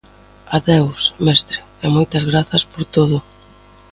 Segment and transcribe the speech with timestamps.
[0.55, 3.17] Adeus, mestre, e moitas grazas por todo.